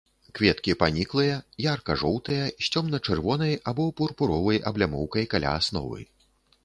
Кветкі 0.37 0.73
паніклыя, 0.83 1.35
ярка-жоўтыя, 1.73 2.47
з 2.67 2.71
цёмна-чырвонай 2.79 3.53
або 3.73 3.85
пурпуровай 4.01 4.57
аблямоўкай 4.73 5.25
каля 5.35 5.49
асновы. 5.63 6.01